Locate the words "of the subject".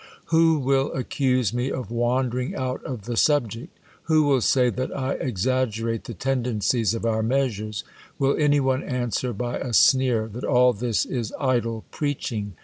2.83-3.77